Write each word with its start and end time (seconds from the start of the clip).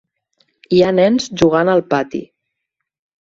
Hi 0.77 0.79
ha 0.85 0.93
nens 0.99 1.27
jugant 1.41 1.71
al 1.73 1.85
pati. 1.91 2.21